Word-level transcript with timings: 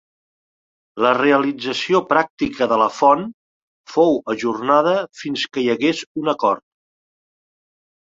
La 1.05 1.09
realització 1.17 1.99
pràctica 2.13 2.67
de 2.71 2.79
la 2.81 2.87
font 2.99 3.21
fou 3.97 4.17
ajornada 4.35 4.95
fins 5.21 5.45
que 5.59 5.63
hi 5.65 5.69
hagués 5.75 6.03
un 6.23 6.33
acord. 6.35 6.65